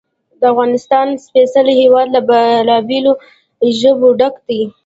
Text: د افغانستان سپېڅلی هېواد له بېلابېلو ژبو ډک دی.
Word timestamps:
د 0.39 0.41
افغانستان 0.53 1.07
سپېڅلی 1.25 1.73
هېواد 1.81 2.07
له 2.15 2.21
بېلابېلو 2.29 3.13
ژبو 3.79 4.07
ډک 4.19 4.35
دی. 4.47 4.61